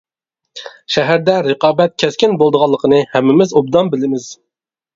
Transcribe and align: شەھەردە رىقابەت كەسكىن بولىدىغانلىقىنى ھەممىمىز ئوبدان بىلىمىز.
شەھەردە 0.95 1.35
رىقابەت 1.49 1.93
كەسكىن 2.05 2.35
بولىدىغانلىقىنى 2.41 3.05
ھەممىمىز 3.15 3.57
ئوبدان 3.61 3.95
بىلىمىز. 3.95 4.31